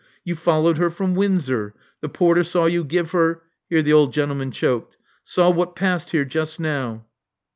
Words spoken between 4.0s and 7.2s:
gentleman choked)— saw what passed here just now."